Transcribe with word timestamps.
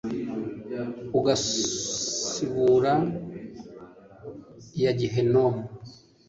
ugasibura 1.19 2.93
iya 4.77 4.91
gihenomu 4.99 5.63